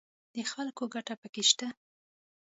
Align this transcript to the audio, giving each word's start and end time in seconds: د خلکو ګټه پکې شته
د 0.35 0.37
خلکو 0.51 0.83
ګټه 0.93 1.15
پکې 1.21 1.43
شته 1.49 1.67